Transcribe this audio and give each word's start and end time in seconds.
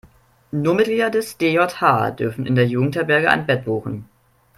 Nur 0.51 0.73
Mitglieder 0.73 1.11
des 1.11 1.37
DJH 1.37 2.09
dürfen 2.17 2.47
in 2.47 2.55
der 2.55 2.65
Jugendherberge 2.65 3.29
ein 3.29 3.45
Bett 3.45 3.65
buchen. 3.65 4.09